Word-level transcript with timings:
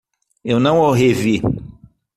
Eu 0.43 0.59
não 0.59 0.79
o 0.79 0.91
revi. 0.91 1.41